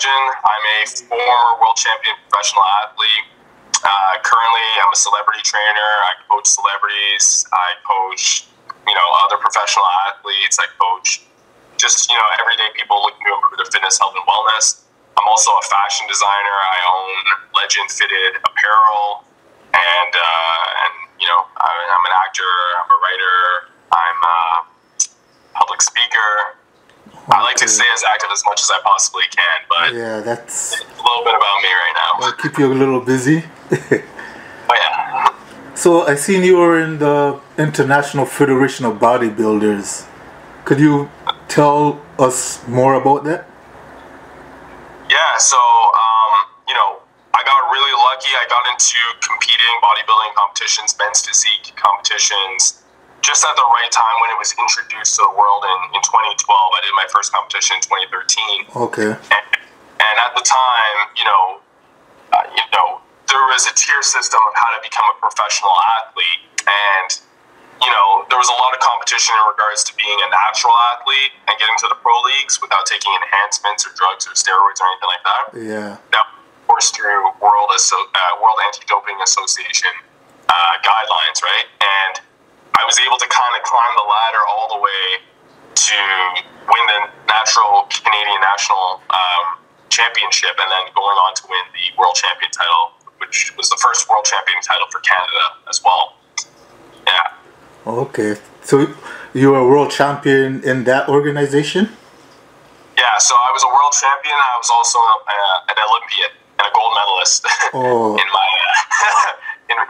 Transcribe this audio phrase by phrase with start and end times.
[0.00, 0.26] legend.
[0.44, 3.26] I'm a former world champion professional athlete.
[3.84, 5.92] Uh, currently, I'm a celebrity trainer.
[6.08, 7.44] I coach celebrities.
[7.52, 8.48] I coach,
[8.88, 10.56] you know, other professional athletes.
[10.56, 11.20] I coach
[11.76, 14.84] just, you know, everyday people looking to improve their fitness, health, and wellness.
[15.20, 16.56] I'm also a fashion designer.
[16.64, 17.20] I own
[17.60, 19.28] Legend Fitted apparel,
[19.76, 22.52] and uh, and you know, I'm an actor.
[22.80, 23.36] I'm a writer.
[23.92, 24.38] I'm a
[25.60, 26.59] public speaker.
[27.28, 30.74] I like to stay as active as much as I possibly can, but yeah, that's
[30.74, 32.26] a little bit about me right now.
[32.26, 33.44] I'll keep you a little busy.
[33.70, 35.28] oh yeah.
[35.74, 40.06] So I seen you were in the International Federation of Bodybuilders.
[40.64, 41.08] Could you
[41.48, 43.48] tell us more about that?
[45.08, 46.32] Yeah, so um,
[46.66, 46.98] you know,
[47.34, 48.30] I got really lucky.
[48.34, 52.79] I got into competing bodybuilding competitions, men's physique competitions,
[53.20, 56.40] just at the right time when it was introduced to the world in, in 2012.
[56.40, 58.88] I did my first competition in 2013.
[58.90, 59.12] Okay.
[59.12, 59.44] And,
[60.00, 61.60] and at the time, you know,
[62.32, 66.42] uh, you know, there was a tier system of how to become a professional athlete,
[66.66, 67.10] and
[67.80, 71.32] you know, there was a lot of competition in regards to being a natural athlete
[71.48, 75.10] and getting to the pro leagues without taking enhancements or drugs or steroids or anything
[75.10, 75.44] like that.
[75.56, 75.90] Yeah.
[76.12, 76.28] That
[76.68, 79.90] was through World uh, World Anti Doping Association
[80.52, 81.66] uh, guidelines, right?
[81.80, 82.20] And
[82.80, 85.98] I was able to kind of climb the ladder all the way to
[86.64, 89.60] win the natural Canadian national um,
[89.92, 94.08] championship, and then going on to win the world champion title, which was the first
[94.08, 96.16] world champion title for Canada as well.
[97.04, 97.36] Yeah.
[97.84, 98.88] Okay, so
[99.34, 101.92] you were a world champion in that organization?
[102.96, 104.36] Yeah, so I was a world champion.
[104.36, 108.16] I was also uh, an Olympian and a gold medalist oh.
[108.22, 108.48] in my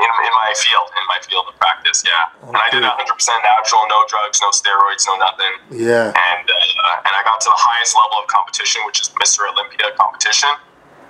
[0.01, 2.01] in, in, my field in my field of practice.
[2.03, 2.57] Yeah, okay.
[2.57, 5.53] and I did 100 percent natural, no drugs, no steroids, no nothing.
[5.71, 9.45] Yeah, and uh, and I got to the highest level of competition, which is Mr.
[9.47, 10.51] Olympia competition.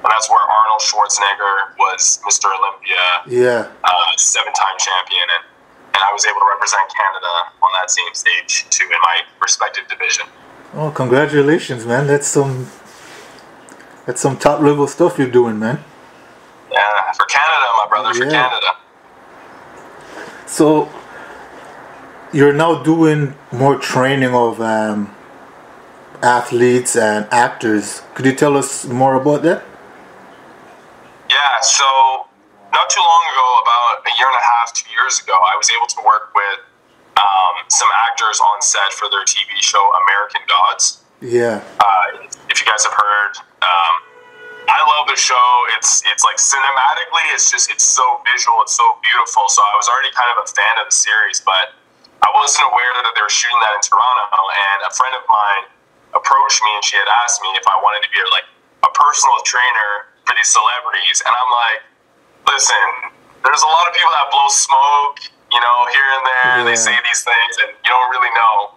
[0.00, 2.48] And that's where Arnold Schwarzenegger was Mr.
[2.48, 5.44] Olympia, yeah, uh, seven-time champion, and
[5.92, 9.86] and I was able to represent Canada on that same stage too in my respective
[9.88, 10.26] division.
[10.72, 12.06] Oh, congratulations, man!
[12.06, 12.68] That's some
[14.06, 15.84] that's some top level stuff you're doing, man.
[16.70, 18.30] Yeah, for Canada, my brother, for.
[18.30, 18.66] Canada.
[20.46, 20.88] So
[22.32, 25.14] you're now doing more training of um,
[26.22, 28.02] athletes and actors.
[28.14, 29.64] Could you tell us more about that?
[31.28, 32.26] Yeah, so
[32.72, 35.70] not too long ago, about a year and a half, two years ago, I was
[35.70, 36.60] able to work with
[37.16, 41.02] um, some actors on set for their TV show American Gods.
[41.20, 41.62] Yeah.
[41.78, 43.32] Uh, if you guys have heard,
[43.62, 44.09] um,
[44.70, 45.48] I love the show.
[45.74, 49.50] It's it's like cinematically, it's just it's so visual, it's so beautiful.
[49.50, 51.74] So I was already kind of a fan of the series, but
[52.22, 54.40] I wasn't aware that they were shooting that in Toronto.
[54.70, 55.64] And a friend of mine
[56.14, 58.46] approached me and she had asked me if I wanted to be like
[58.86, 61.90] a personal trainer for these celebrities, and I'm like
[62.48, 62.86] listen,
[63.44, 65.16] there's a lot of people that blow smoke,
[65.52, 66.68] you know, here and there, yeah.
[66.68, 68.74] they say these things, and you don't really know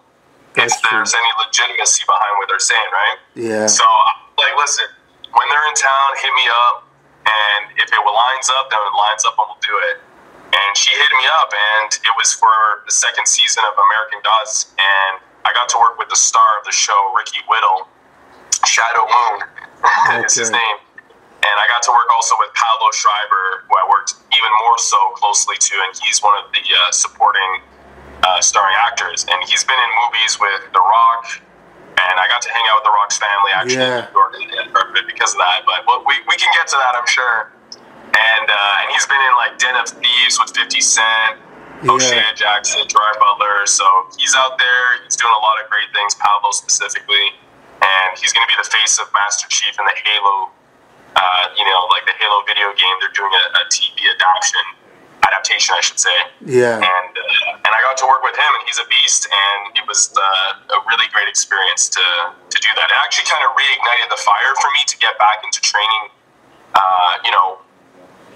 [0.54, 0.98] That's if true.
[0.98, 3.18] there's any legitimacy behind what they're saying, right?
[3.34, 3.66] Yeah.
[3.66, 4.88] So, I'm like, listen,
[5.34, 6.88] when they're in town, hit me up,
[7.26, 10.02] and if it lines up, then it lines up, and we'll do it.
[10.54, 14.74] And she hit me up, and it was for the second season of American Gods,
[14.78, 17.90] and I got to work with the star of the show, Ricky Whittle.
[18.64, 19.38] Shadow Moon
[19.84, 20.24] okay.
[20.24, 20.78] is his name
[21.44, 24.96] and I got to work also with Pablo Schreiber, who I worked even more so
[25.20, 27.60] closely to, and he's one of the uh, supporting
[28.24, 29.28] uh, starring actors.
[29.28, 31.43] And he's been in movies with The Rock,
[32.14, 34.06] and I got to hang out with The Rock's family actually yeah.
[34.38, 35.66] in New York because of that.
[35.66, 37.50] But we, we can get to that, I'm sure.
[38.14, 41.42] And uh, and he's been in like Den of Thieves with 50 Cent,
[41.82, 41.90] yeah.
[41.90, 43.66] O'Shea Jackson, Gerard Butler.
[43.66, 43.82] So
[44.14, 45.02] he's out there.
[45.02, 47.34] He's doing a lot of great things, Pablo specifically.
[47.82, 50.54] And he's going to be the face of Master Chief in the Halo
[51.16, 54.66] uh, you know, like the Halo video game, they're doing a, a TV adaptation,
[55.22, 56.18] adaptation, I should say.
[56.44, 56.82] Yeah.
[56.82, 57.13] And
[57.74, 60.78] I got to work with him, and he's a beast, and it was uh, a
[60.86, 62.86] really great experience to to do that.
[62.88, 66.14] It actually kind of reignited the fire for me to get back into training.
[66.74, 67.58] Uh, you know,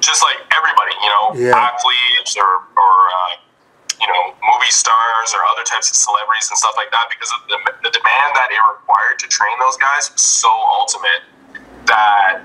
[0.03, 1.71] just like everybody, you know, yeah.
[1.71, 3.33] athletes or or uh,
[4.03, 7.41] you know movie stars or other types of celebrities and stuff like that, because of
[7.47, 10.51] the, the demand that it required to train those guys was so
[10.83, 11.23] ultimate
[11.87, 12.43] that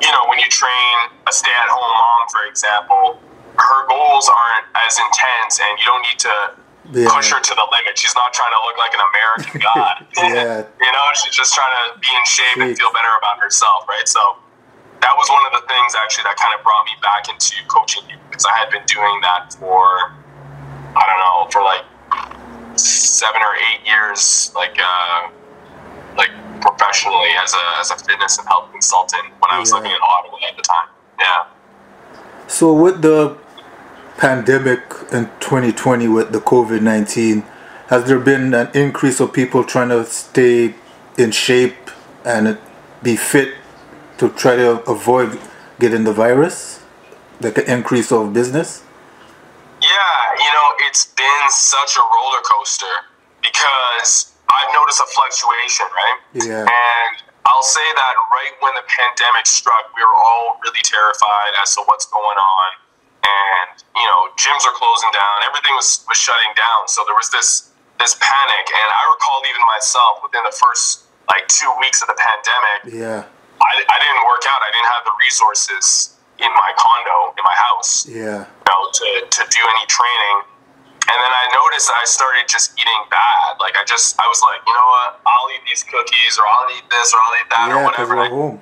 [0.00, 0.96] you know, when you train
[1.28, 3.20] a stay at home mom, for example,
[3.58, 6.34] her goals aren't as intense and you don't need to
[6.92, 7.08] yeah.
[7.10, 7.98] push her to the limit.
[7.98, 9.94] She's not trying to look like an American god.
[10.16, 10.64] yeah.
[10.84, 14.06] you know, she's just trying to be in shape and feel better about herself, right?
[14.06, 14.20] So
[15.00, 18.02] that was one of the things actually that kind of brought me back into coaching
[18.30, 20.14] because I had been doing that for,
[20.96, 21.84] I don't know, for like
[22.78, 25.28] seven or eight years, like, uh,
[26.16, 26.30] like
[26.60, 29.76] professionally as a, as a fitness and health consultant when I was Yeah.
[29.76, 30.88] living in Ottawa at the time.
[31.20, 31.44] Yeah.
[32.48, 33.36] So with the
[34.16, 34.80] pandemic
[35.12, 37.44] in 2020 with the COVID-19,
[37.88, 40.74] has there been an increase of people trying to stay
[41.16, 41.90] in shape
[42.24, 42.58] and
[43.02, 43.54] be fit
[44.18, 45.38] to try to avoid
[45.78, 46.82] getting the virus?
[47.40, 48.82] Like an increase of business?
[49.80, 49.88] Yeah,
[50.38, 52.96] you know, it's been such a roller coaster
[53.42, 56.18] because I've noticed a fluctuation, right?
[56.32, 56.64] Yeah.
[56.64, 57.14] And
[57.46, 61.82] I'll say that right when the pandemic struck, we were all really terrified as to
[61.86, 62.68] what's going on.
[63.26, 66.86] And, you know, gyms are closing down, everything was, was shutting down.
[66.86, 68.64] So there was this this panic.
[68.70, 73.24] And I recall even myself within the first like two weeks of the pandemic, Yeah.
[73.58, 74.60] I, I didn't work out.
[74.62, 78.44] I didn't have the resources in my condo, in my house Yeah.
[78.44, 80.36] you know, to, to do any training.
[81.08, 83.56] And then I noticed I started just eating bad.
[83.58, 85.10] Like I just, I was like, you know what?
[85.24, 88.14] I'll eat these cookies, or I'll eat this, or I'll eat that, Yeah, because whatever.
[88.28, 88.60] you're home.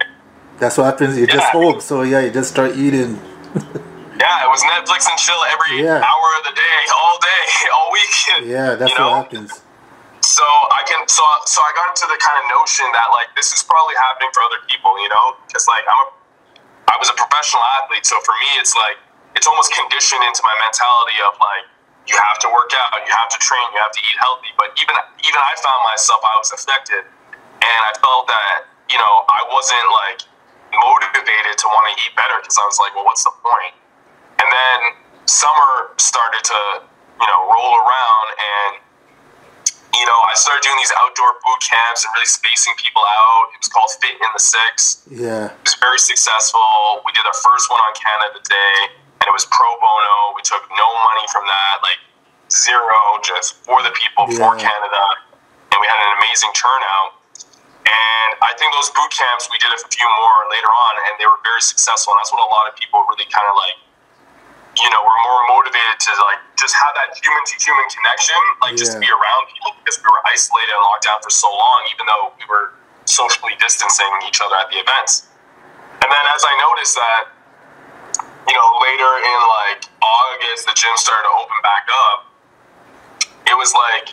[0.60, 1.18] That's what happens.
[1.18, 1.58] You're just Yeah.
[1.58, 1.80] home.
[1.80, 3.18] So yeah, you just start eating.
[4.14, 5.98] Yeah, it was Netflix and chill every Yeah.
[5.98, 7.44] hour of the day, all day,
[7.74, 8.14] all week.
[8.46, 9.10] Yeah, that's you know?
[9.10, 9.60] what happens.
[10.22, 13.52] So I can, so so I got into the kind of notion that like this
[13.52, 16.08] is probably happening for other people, you know, because like I'm a,
[16.88, 18.96] I was a professional athlete, so for me it's like
[19.36, 21.68] it's almost conditioned into my mentality of like
[22.08, 24.48] you have to work out, you have to train, you have to eat healthy.
[24.56, 27.04] But even even I found myself I was affected,
[27.60, 30.24] and I felt that you know I wasn't like
[30.72, 33.76] motivated to want to eat better because I was like, well, what's the point?
[34.40, 34.78] And then
[35.26, 36.60] summer started to
[37.20, 38.72] you know roll around and
[39.94, 43.54] you know, I started doing these outdoor boot camps and really spacing people out.
[43.54, 45.06] It was called Fit in the Six.
[45.06, 45.54] Yeah.
[45.54, 46.66] It was very successful.
[47.06, 48.76] We did our first one on Canada Day,
[49.22, 50.34] and it was pro bono.
[50.34, 52.02] We took no money from that, like
[52.50, 54.66] zero, just for the people, for Yeah.
[54.66, 55.04] Canada.
[55.70, 57.22] And we had an amazing turnout.
[57.86, 61.26] And I think those boot camps, we did a few more later on, and they
[61.30, 62.12] were very successful.
[62.12, 63.78] And that's what a lot of people really kind of like,
[64.74, 68.74] you know, we're more motivated to like just have that human to human connection, like
[68.74, 69.06] just Yeah.
[69.06, 72.34] be around people because we were isolated and locked down for so long, even though
[72.38, 72.74] we were
[73.06, 75.28] socially distancing each other at the events.
[76.02, 77.22] And then as I noticed that,
[78.48, 82.26] you know, later in like August, the gym started to open back up.
[83.46, 84.12] It was like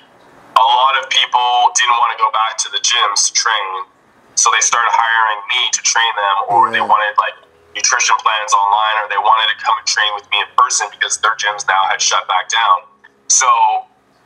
[0.56, 3.88] a lot of people didn't want to go back to the gyms to train,
[4.36, 7.36] so they started hiring me to train them, or they wanted like
[7.76, 11.18] nutrition plans online, or they wanted to come and train with me in person because
[11.24, 12.88] their gyms now had shut back down.
[13.32, 13.48] So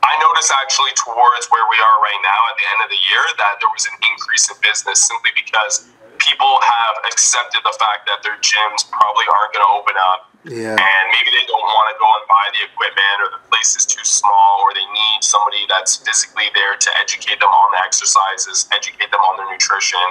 [0.02, 3.24] I noticed actually towards where we are right now at the end of the year
[3.42, 5.86] that there was an increase in business simply because
[6.18, 10.72] people have accepted the fact that their gyms probably aren't going to open up Yeah.
[10.78, 13.84] and maybe they don't want to go and buy the equipment or the place is
[13.84, 18.64] too small or they need somebody that's physically there to educate them on the exercises
[18.72, 20.02] educate them on their nutrition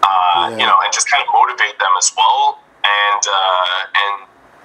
[0.00, 0.64] uh, Yeah.
[0.64, 4.14] you know and just kind of motivate them as well and uh, and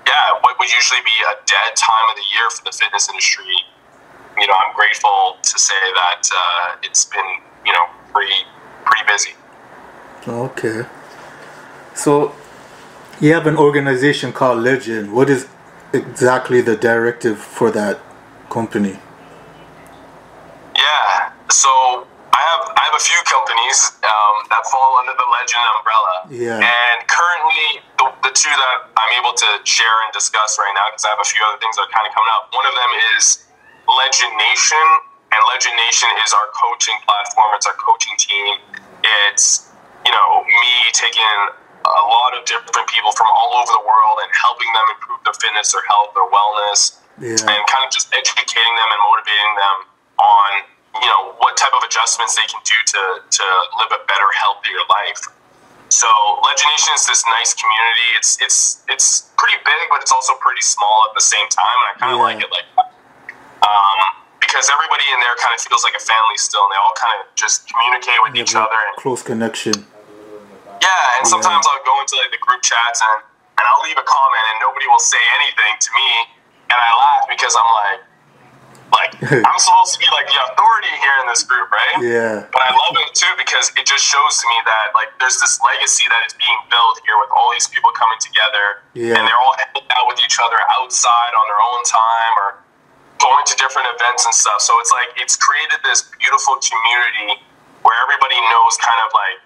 [0.06, 3.56] yeah what would usually be a dead time of the year for the fitness industry
[4.38, 7.30] you know i'm grateful to say that uh, it's been
[7.66, 8.45] you know pretty
[8.86, 9.33] pretty busy
[10.27, 10.86] Okay.
[11.95, 12.36] So
[13.19, 15.13] you have an organization called Legend.
[15.13, 15.48] What is
[15.94, 18.00] exactly the directive for that
[18.50, 19.00] company?
[20.75, 21.31] Yeah.
[21.49, 21.69] So
[22.33, 26.14] I have I have a few companies um, that fall under the Legend umbrella.
[26.28, 26.60] Yeah.
[26.60, 31.08] And currently, the, the two that I'm able to share and discuss right now, because
[31.08, 32.52] I have a few other things that are kind of coming up.
[32.52, 33.48] One of them is
[33.88, 34.86] Legend Nation,
[35.32, 37.56] and Legend Nation is our coaching platform.
[37.56, 38.60] It's our coaching team.
[39.32, 39.72] It's
[40.04, 41.40] you know me taking
[41.88, 45.38] a lot of different people from all over the world and helping them improve their
[45.40, 47.40] fitness, their health, their wellness Yeah.
[47.40, 49.78] and kind of just educating them and motivating them
[50.20, 50.52] on
[51.02, 53.02] you know what type of adjustments they can do to
[53.32, 53.44] to
[53.80, 55.24] live a better healthier life
[55.90, 56.06] so
[56.46, 60.62] Legend Nation is this nice community it's it's it's pretty big but it's also pretty
[60.62, 62.30] small at the same time and i kind of Yeah.
[62.30, 62.68] like it like
[63.66, 64.00] um,
[64.40, 67.14] because everybody in there kind of feels like a family still and they all kind
[67.20, 69.76] of just communicate with You each other and close connection.
[70.82, 73.20] yeah, and sometimes I'll go into like the group chats and,
[73.60, 76.10] and I'll leave a comment and nobody will say anything to me,
[76.72, 78.00] and I laugh because I'm like,
[78.92, 79.14] like
[79.48, 81.96] I'm supposed to be like the authority here in this group, right?
[82.02, 82.48] Yeah.
[82.50, 85.60] But I love it too because it just shows to me that like there's this
[85.62, 89.18] legacy that is being built here with all these people coming together, Yeah.
[89.19, 92.48] and they're all hanging out with each other outside on their own time or
[93.22, 94.64] going to different events and stuff.
[94.64, 97.44] So it's like it's created this beautiful community
[97.84, 99.38] where everybody knows kind of like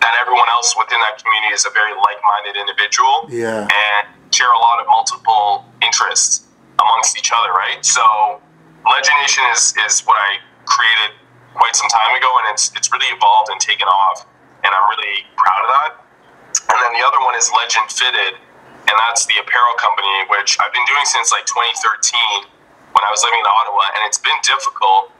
[0.00, 3.68] that everyone else within that community is a very like-minded individual Yeah.
[3.68, 6.46] and share a lot of multiple interests
[6.80, 7.84] amongst each other, right?
[7.84, 8.40] So
[8.88, 11.20] Legend Nation is, is what I created
[11.54, 14.24] quite some time ago, and it's it's really evolved and taken off,
[14.64, 15.90] and I'm really proud of that.
[16.72, 18.34] And then the other one is Legend Fitted,
[18.88, 22.48] and that's the apparel company which I've been doing since like 2013
[22.94, 25.12] when I was living in Ottawa, and it's been difficult.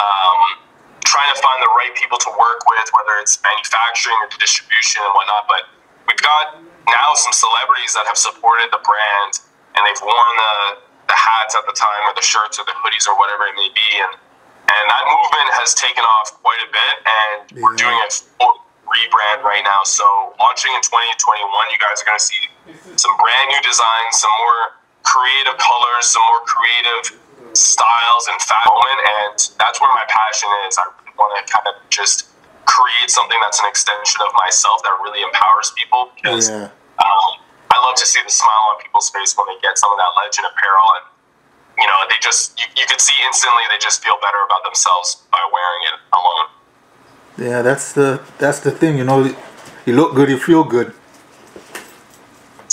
[0.00, 0.62] Um,
[1.04, 5.12] trying to find the right people to work with, whether it's manufacturing or distribution and
[5.12, 5.44] whatnot.
[5.44, 5.68] But
[6.08, 9.44] we've got now some celebrities that have supported the brand
[9.76, 10.54] and they've worn the,
[11.12, 13.68] the hats at the time or the shirts or the hoodies or whatever it may
[13.68, 13.90] be.
[14.00, 17.60] And, and that movement has taken off quite a bit and yeah.
[17.60, 19.84] we're doing a full rebrand right now.
[19.84, 20.04] So
[20.40, 20.96] launching in 2021,
[21.68, 22.42] you guys are going to see
[22.96, 27.04] some brand new designs, some more creative colors, some more creative
[27.52, 28.40] styles and
[28.82, 30.78] moment, and that's where my passion is.
[30.78, 30.88] I
[31.18, 32.28] want to kind of just
[32.64, 36.70] create something that's an extension of myself that really empowers people because yeah.
[37.82, 40.14] I love to see the smile on people's face when they get some of that
[40.14, 41.04] legend apparel and
[41.78, 45.26] you know they just you, you can see instantly they just feel better about themselves
[45.32, 46.46] by wearing it alone.
[47.38, 49.34] Yeah that's the that's the thing you know
[49.84, 50.94] you look good you feel good.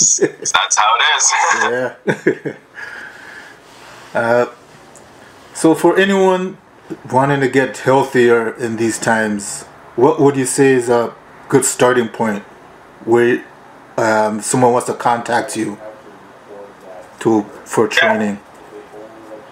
[0.00, 1.24] That's how it is.
[1.74, 2.54] Yeah.
[4.12, 4.46] Uh,
[5.54, 6.58] so for anyone
[7.12, 9.62] wanting to get healthier in these times,
[9.94, 11.14] what would you say is a
[11.48, 12.42] good starting point
[13.04, 13.44] where
[14.00, 15.78] um, someone wants to contact you
[17.20, 18.40] to for training?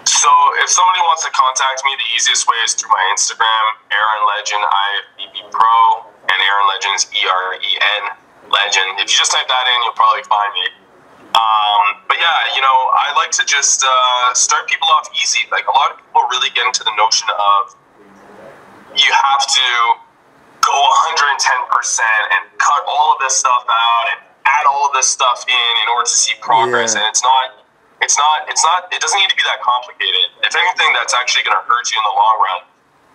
[0.09, 0.29] So
[0.65, 3.63] if somebody wants to contact me, the easiest way is through my Instagram,
[3.93, 4.87] Eren Legend, I
[5.17, 8.03] B B Pro, and Eren Legend is E R E N
[8.49, 8.97] Legend.
[8.97, 10.65] If you just type that in, you'll probably find me.
[11.29, 15.45] Um, but yeah, you know, I like to just uh, start people off easy.
[15.53, 17.77] Like a lot of people really get into the notion of
[18.97, 19.67] you have to
[20.59, 22.01] go 110%
[22.33, 25.87] and cut all of this stuff out and add all of this stuff in in
[25.93, 26.93] order to see progress.
[26.93, 27.01] Yeah.
[27.01, 27.65] And it's not,
[28.01, 30.33] it's not, it's not, it doesn't need to be that complicated.
[30.41, 32.61] If anything, that's actually going to hurt you in the long run.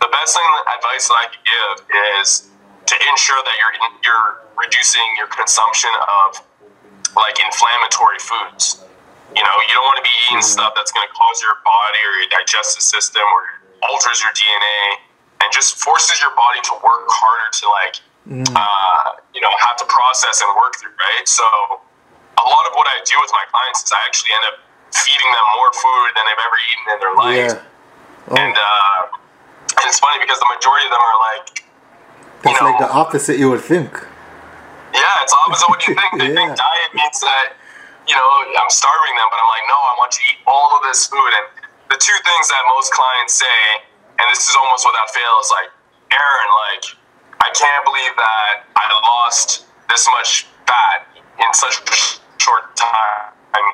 [0.03, 1.75] The best thing, advice that I could give
[2.21, 2.51] is
[2.87, 3.75] to ensure that you're
[4.05, 4.29] you're
[4.61, 5.91] reducing your consumption
[6.29, 6.45] of
[7.17, 8.85] like inflammatory foods.
[9.33, 10.55] You know, you don't want to be eating mm-hmm.
[10.61, 15.03] stuff that's going to cause your body or your digestive system or alters your DNA
[15.43, 17.97] and just forces your body to work harder to like,
[18.29, 18.45] mm.
[18.55, 21.27] uh, you know, have to process and work through, right?
[21.29, 24.57] So a lot of what I do with my clients is I actually end up
[24.95, 27.53] feeding them more food than they've ever eaten in their life.
[27.59, 28.33] Yeah.
[28.33, 28.41] Oh.
[28.41, 29.01] And, uh,
[29.81, 31.47] and it's funny because the majority of them are like,
[32.45, 33.91] that's know, like the opposite you would think.
[34.93, 36.13] Yeah, it's opposite what you think.
[36.21, 36.39] They yeah.
[36.39, 37.57] think diet means that,
[38.07, 38.29] you know,
[38.61, 41.09] I'm starving them, but I'm like, no, I want you to eat all of this
[41.09, 41.33] food.
[41.41, 41.47] And
[41.89, 43.61] the two things that most clients say,
[44.21, 45.71] and this is almost without fail, is like,
[46.13, 46.85] Eren, like,
[47.45, 51.05] I can't believe that I lost this much fat
[51.37, 51.93] in such a
[52.41, 53.37] short time.
[53.53, 53.69] I'm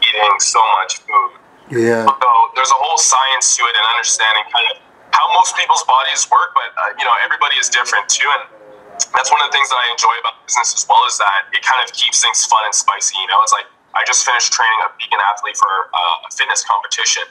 [0.00, 1.36] eating so much food.
[1.68, 2.08] Yeah.
[2.08, 4.76] So there's a whole science to it and understanding kind of
[5.12, 8.48] how most people's bodies work, but uh, you know everybody is different too, and
[9.12, 11.60] that's one of the things that I enjoy about business as well is that it
[11.60, 13.20] kind of keeps things fun and spicy.
[13.20, 16.64] You know, it's like I just finished training a vegan athlete for uh, a fitness
[16.64, 17.28] competition.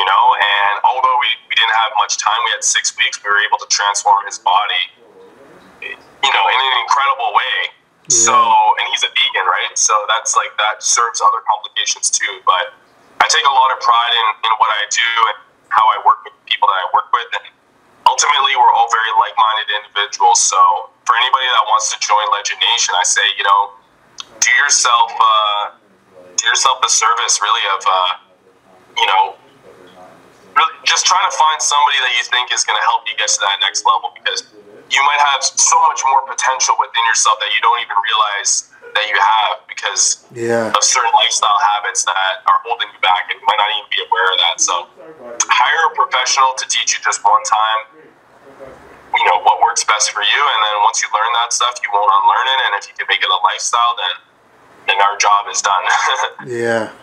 [0.00, 3.20] You know, and although we, we didn't have much time, we had six weeks.
[3.20, 4.80] We were able to transform his body,
[5.84, 7.56] you know, in an incredible way.
[8.08, 8.32] Yeah.
[8.32, 8.34] So,
[8.80, 9.76] and he's a vegan, right?
[9.76, 12.40] So that's like that serves other complications too.
[12.48, 12.72] But
[13.20, 15.38] I take a lot of pride in, in what I do and
[15.68, 17.44] how I work with people that I work with, and
[18.08, 20.40] ultimately we're all very like-minded individuals.
[20.40, 20.58] So
[21.04, 23.76] for anybody that wants to join Legend Nation, I say, you know,
[24.40, 25.76] do yourself uh,
[26.40, 28.12] do yourself a service, really, of uh,
[28.96, 29.36] you know,
[30.56, 33.30] really just trying to find somebody that you think is going to help you get
[33.30, 34.46] to that next level because
[34.90, 39.06] you might have so much more potential within yourself that you don't even realize that
[39.06, 40.74] you have because yeah.
[40.74, 44.02] of certain lifestyle habits that are holding you back and you might not even be
[44.02, 44.56] aware of that.
[44.58, 44.90] So
[45.46, 48.10] hire a professional to teach you just one time
[49.14, 51.90] you know what works best for you and then once you learn that stuff you
[51.92, 54.14] won't unlearn it and if you can make it a lifestyle then
[54.86, 55.84] then our job is done
[56.46, 56.94] yeah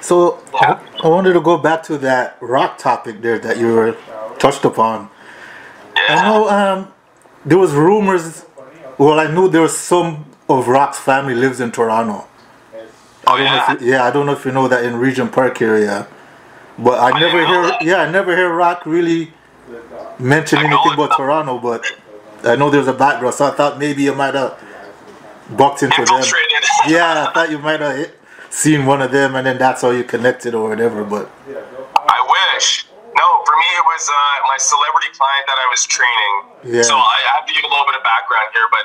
[0.00, 0.42] so.
[0.54, 3.96] I, I wanted to go back to that rock topic there that you were
[4.38, 5.10] touched upon
[5.96, 6.16] yeah.
[6.16, 6.92] i know um,
[7.44, 8.44] there was rumors
[8.98, 12.26] well i knew there was some of rock's family lives in toronto
[13.26, 13.78] Oh, yeah.
[13.78, 16.08] You, yeah, I don't know if you know that in Regent Park area,
[16.78, 17.62] but I, I never hear.
[17.62, 17.82] That.
[17.82, 19.32] Yeah, I never hear Rock really
[20.18, 21.84] mention anything about Toronto, but
[22.42, 24.58] I know there's a background, so I thought maybe you might have
[25.56, 26.24] bucked into them.
[26.88, 28.10] Yeah, I thought you might have
[28.50, 31.04] seen one of them, and then that's how you connected or whatever.
[31.04, 31.30] But
[31.96, 32.20] I
[32.54, 32.86] wish.
[33.16, 36.34] No, for me it was uh, my celebrity client that I was training.
[36.78, 36.82] Yeah.
[36.82, 38.84] So I have to give a little bit of background here, but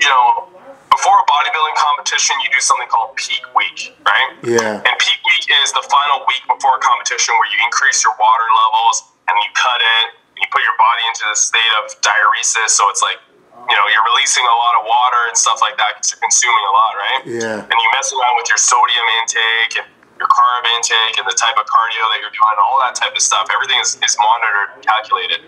[0.00, 0.48] you know,
[0.90, 4.30] before a bodybuilding competition, you do something called peak week, right?
[4.42, 4.82] Yeah.
[4.84, 8.48] And peak week is the final week before a competition where you increase your water
[8.66, 12.74] levels and you cut it and you put your body into the state of diuresis.
[12.74, 13.22] So it's like,
[13.70, 16.64] you know, you're releasing a lot of water and stuff like that because you're consuming
[16.66, 17.22] a lot, right?
[17.22, 17.70] Yeah.
[17.70, 19.86] And you mess around with your sodium intake and
[20.18, 23.22] your carb intake and the type of cardio that you're doing, all that type of
[23.22, 23.46] stuff.
[23.54, 25.46] Everything is, is monitored and calculated.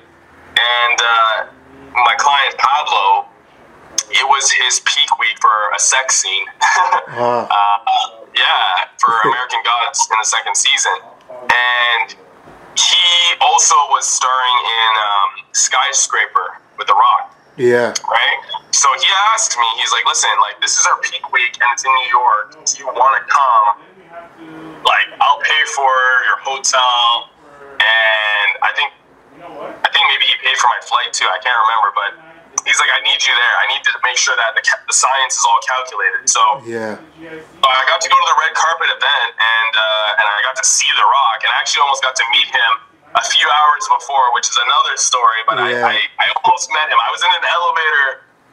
[0.54, 1.36] And uh,
[1.98, 3.26] my client Pablo,
[4.14, 6.46] it was his peak week for a sex scene.
[7.12, 7.44] Wow.
[7.44, 10.96] uh, yeah, for American Gods in the second season.
[11.28, 12.16] And
[12.78, 17.92] he also was starring in um, Skyscraper with The Rock Yeah.
[18.08, 18.38] right?
[18.72, 21.84] So he asked me, he's like, listen, like this is our peak week and it's
[21.84, 22.56] in New York.
[22.64, 23.68] Do you want to come?
[24.82, 25.92] Like, I'll pay for
[26.26, 27.30] your hotel,
[27.78, 28.90] and I think,
[29.38, 31.28] I think maybe he paid for my flight too.
[31.30, 32.10] I can't remember, but
[32.66, 33.54] he's like, I need you there.
[33.62, 36.26] I need to make sure that the, ca- the science is all calculated.
[36.26, 36.98] So Yeah.
[36.98, 40.58] uh, I got to go to the red carpet event, and uh, and I got
[40.58, 42.72] to see The Rock, and I actually almost got to meet him
[43.14, 45.40] a few hours before, which is another story.
[45.46, 45.86] But Yeah.
[45.86, 46.98] I, I, I almost met him.
[47.00, 48.06] I was in an elevator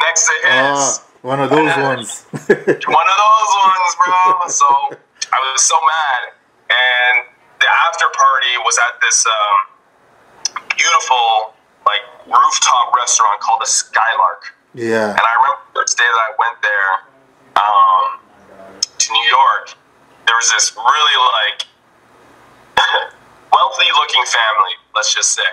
[0.04, 0.76] next to his.
[0.76, 2.24] Ah, one of those ones.
[2.32, 4.48] One of those ones, bro.
[4.48, 4.68] So
[5.32, 6.22] I was so mad,
[6.72, 7.16] and
[7.60, 11.54] the after party was at this um, beautiful
[11.86, 14.56] like rooftop restaurant called the Skylark.
[14.74, 15.12] yeah.
[15.12, 16.92] And I remember the first day that I went there
[17.60, 18.08] um,
[18.98, 19.76] to New York,
[20.28, 21.66] there was this really like
[23.52, 25.50] wealthy looking family, let's just say.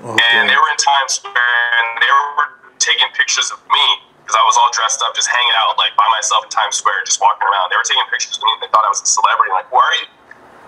[0.00, 0.46] And Okay.
[0.48, 3.86] they were in Times Square and they were taking pictures of me
[4.22, 7.02] because I was all dressed up, just hanging out like by myself in Times Square,
[7.04, 7.68] just walking around.
[7.70, 9.50] They were taking pictures of me and they thought I was a celebrity.
[9.52, 10.06] Like, where are you?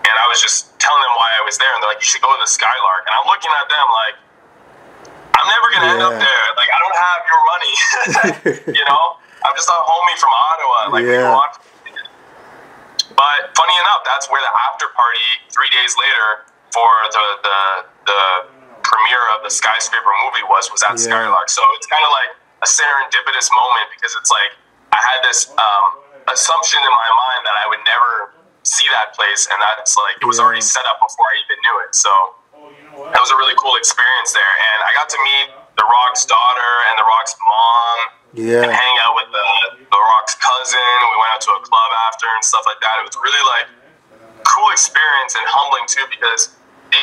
[0.03, 1.71] And I was just telling them why I was there.
[1.73, 3.03] And they're like, you should go to the Skylark.
[3.07, 4.15] And I'm looking at them like,
[5.39, 6.43] I'm never going to end up there.
[6.59, 7.73] Like, I don't have your money.
[8.77, 9.03] you know?
[9.47, 10.77] I'm just a homie from Ottawa.
[10.91, 11.23] Like, we Yeah.
[11.23, 11.53] grew up.
[13.15, 17.59] But funny enough, that's where the after party three days later for the the,
[18.09, 18.21] the
[18.83, 21.07] premiere of the skyscraper movie was was at Yeah.
[21.07, 21.47] Skylark.
[21.49, 22.31] So it's kind of like
[22.65, 24.51] a serendipitous moment because it's like
[24.91, 25.85] I had this um,
[26.29, 30.27] assumption in my mind that I would never see that place, and that's like it
[30.27, 30.45] was Yeah.
[30.47, 31.91] already set up before I even knew it.
[31.95, 32.11] So
[33.11, 36.71] that was a really cool experience there, and I got to meet The Rock's daughter
[36.89, 37.97] and The Rock's mom
[38.33, 38.65] and Yeah.
[38.71, 39.47] hang out with the,
[39.91, 40.79] the Rock's cousin.
[41.11, 43.01] We went out to a club after and stuff like that.
[43.01, 43.67] It was really like
[44.47, 46.53] cool experience and humbling too because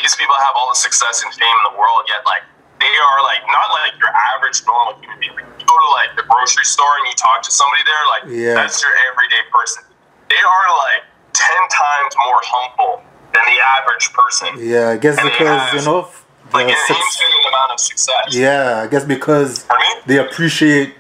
[0.03, 2.43] these people have all the success and fame in the world, yet like
[2.81, 5.35] they are like not like your average normal human being.
[5.37, 8.23] Like, you go to like the grocery store and you talk to somebody there, like
[8.33, 8.55] Yeah.
[8.55, 9.85] that's your everyday person.
[10.33, 11.03] They are like
[11.35, 13.03] ten times more humble
[13.35, 14.49] than the average person.
[14.59, 16.09] Yeah, I guess And because have, you know
[16.53, 18.27] Like the an suc- infinite amount of success.
[18.35, 20.03] yeah, I guess because Pardon me?
[20.07, 20.95] they appreciate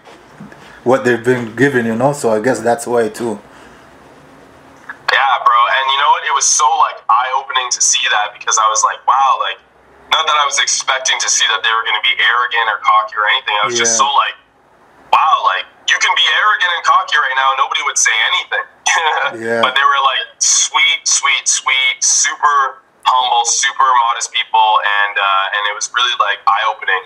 [0.85, 2.13] what they've been given, you know.
[2.13, 3.39] So I guess that's why too.
[5.13, 5.59] Yeah, bro.
[5.77, 6.23] And you know what?
[6.25, 9.61] It was so like eye opening to see that because I was like, wow, like
[10.09, 12.81] not that I was expecting to see that they were going to be arrogant or
[12.81, 13.55] cocky or anything.
[13.61, 14.41] I was just so like,
[15.13, 17.61] wow, like you can be arrogant and cocky right now.
[17.61, 18.67] Nobody would say anything.
[19.39, 19.63] Yeah.
[19.63, 25.63] But they were like sweet, sweet, sweet, super humble, super modest people, and uh, and
[25.71, 27.05] it was really like eye opening.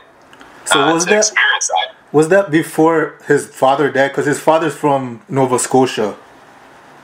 [0.65, 1.95] So uh, was that that?
[2.13, 4.09] was that before his father died?
[4.13, 6.17] Because his father's from Nova Scotia.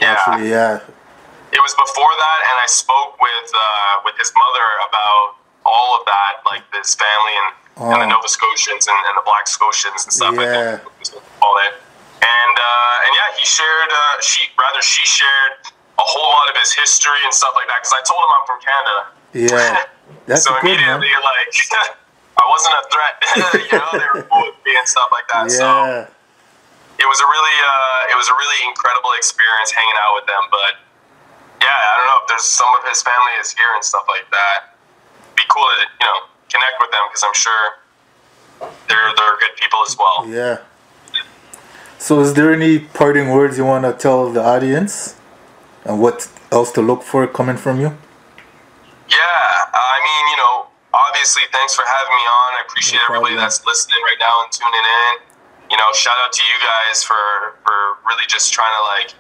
[0.01, 0.17] Yeah.
[0.17, 0.81] Actually, yeah.
[1.71, 6.43] Was before that, and I spoke with uh, with his mother about all of that,
[6.51, 7.49] like his family and,
[7.95, 8.19] and the Oh.
[8.19, 10.83] Nova Scotians and, and the Black Scotians and stuff like Yeah.
[10.83, 10.85] that.
[11.43, 11.79] All that,
[12.21, 13.91] and uh, and yeah, he shared.
[13.91, 15.63] Uh, she rather she shared
[16.01, 18.47] a whole lot of his history and stuff like that because I told him I'm
[18.49, 18.97] from Canada.
[19.37, 19.85] Yeah.
[20.27, 20.99] That's so good, man.
[20.99, 21.55] immediately, like,
[22.43, 23.15] I wasn't a threat.
[23.71, 25.53] you know, they were cool with me and stuff like that.
[25.55, 25.69] So
[26.99, 30.43] it was a really uh, it was a really incredible experience hanging out with them.
[30.51, 30.73] But
[31.61, 34.29] yeah, I don't know if there's some of his family is here and stuff like
[34.31, 34.77] that.
[35.37, 36.19] Be cool to you know
[36.49, 37.63] connect with them because I'm sure
[38.89, 40.27] they're they're good people as well.
[40.29, 40.59] Yeah.
[41.99, 45.17] So, is there any parting words you want to tell the audience,
[45.85, 47.93] and what else to look for coming from you?
[49.09, 49.45] Yeah,
[49.75, 52.49] I mean you know obviously thanks for having me on.
[52.59, 55.15] I appreciate No everybody that's listening right now and tuning in.
[55.71, 59.15] You know, shout out to you guys for for really just trying to like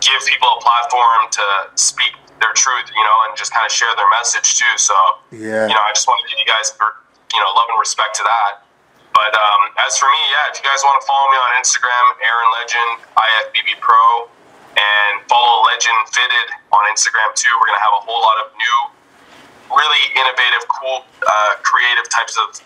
[0.00, 1.44] give people a platform to
[1.76, 4.74] speak their truth, you know, and just kind of share their message too.
[4.80, 4.96] So,
[5.30, 5.68] Yeah.
[5.68, 8.24] you know, I just want to give you guys, you know, love and respect to
[8.24, 8.64] that.
[9.12, 12.04] But um, as for me, yeah, if you guys want to follow me on Instagram,
[12.24, 14.30] Eren Legend, IFBB Pro,
[14.78, 17.50] and follow Legend Fitted on Instagram too.
[17.60, 18.78] We're gonna have a whole lot of new,
[19.76, 22.62] really innovative, cool, uh, creative types of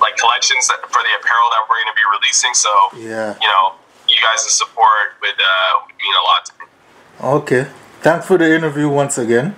[0.00, 2.54] like collections that, for the apparel that we're gonna be releasing.
[2.54, 3.34] So, Yeah.
[3.42, 3.74] you know,
[4.16, 6.66] you guys' support would uh, would mean a lot to me.
[7.38, 7.70] Okay.
[8.00, 9.54] Thanks for the interview once again.